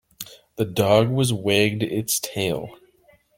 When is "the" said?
0.55-0.65